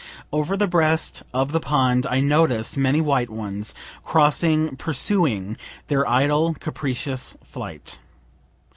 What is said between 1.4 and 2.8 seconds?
the pond I notice